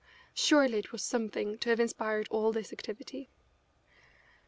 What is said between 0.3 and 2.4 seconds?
Surely it was something to have inspired